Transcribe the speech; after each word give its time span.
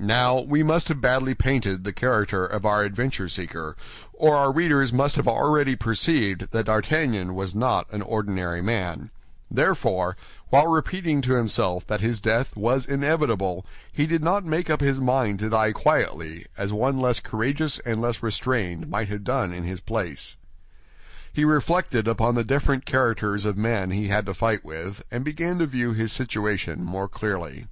Now, 0.00 0.40
we 0.40 0.64
must 0.64 0.88
have 0.88 1.00
badly 1.00 1.36
painted 1.36 1.84
the 1.84 1.92
character 1.92 2.44
of 2.44 2.66
our 2.66 2.82
adventure 2.82 3.28
seeker, 3.28 3.76
or 4.12 4.34
our 4.34 4.50
readers 4.52 4.92
must 4.92 5.14
have 5.14 5.28
already 5.28 5.76
perceived 5.76 6.50
that 6.50 6.66
D'Artagnan 6.66 7.32
was 7.36 7.54
not 7.54 7.86
an 7.92 8.02
ordinary 8.02 8.60
man; 8.60 9.10
therefore, 9.48 10.16
while 10.48 10.66
repeating 10.66 11.20
to 11.22 11.34
himself 11.36 11.86
that 11.86 12.00
his 12.00 12.20
death 12.20 12.56
was 12.56 12.86
inevitable, 12.86 13.64
he 13.92 14.04
did 14.08 14.20
not 14.24 14.44
make 14.44 14.68
up 14.68 14.80
his 14.80 14.98
mind 14.98 15.38
to 15.38 15.50
die 15.50 15.70
quietly, 15.70 16.44
as 16.58 16.72
one 16.72 16.98
less 16.98 17.20
courageous 17.20 17.78
and 17.86 18.00
less 18.02 18.20
restrained 18.20 18.88
might 18.90 19.06
have 19.06 19.22
done 19.22 19.52
in 19.52 19.62
his 19.62 19.80
place. 19.80 20.36
He 21.32 21.44
reflected 21.44 22.08
upon 22.08 22.34
the 22.34 22.42
different 22.42 22.84
characters 22.84 23.44
of 23.44 23.54
those 23.54 23.62
with 23.62 23.66
whom 23.68 23.90
he 23.92 24.06
was 24.08 24.08
going 24.24 24.24
to 24.24 24.34
fight, 24.34 24.60
and 25.12 25.24
began 25.24 25.58
to 25.60 25.66
view 25.68 25.92
his 25.92 26.10
situation 26.10 26.82
more 26.82 27.06
clearly. 27.08 27.68